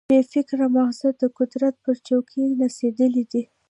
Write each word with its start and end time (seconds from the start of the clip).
بې 0.09 0.19
فکره 0.33 0.65
ماغزه 0.75 1.09
د 1.21 1.23
قدرت 1.37 1.75
پر 1.83 1.95
چوکۍ 2.07 2.45
نڅېدلي 2.59 3.23
دي. 3.31 3.43